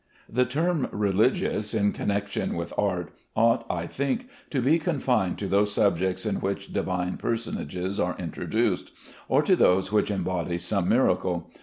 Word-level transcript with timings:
The 0.27 0.45
term 0.45 0.87
"Religious," 0.91 1.75
in 1.75 1.91
connection 1.91 2.55
with 2.55 2.73
art, 2.75 3.13
ought, 3.35 3.67
I 3.69 3.85
think, 3.85 4.27
to 4.49 4.59
be 4.59 4.79
confined 4.79 5.37
to 5.37 5.47
those 5.47 5.71
subjects 5.73 6.25
in 6.25 6.37
which 6.37 6.73
Divine 6.73 7.17
personages 7.17 7.99
are 7.99 8.17
introduced, 8.17 8.91
or 9.29 9.43
to 9.43 9.55
those 9.55 9.91
which 9.91 10.09
embody 10.09 10.57
some 10.57 10.89
miracle. 10.89 11.51